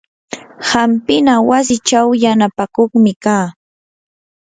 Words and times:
hampina 0.69 1.33
wasichaw 1.49 2.07
yanapakuqmi 2.23 3.11
kaa. 3.23 3.47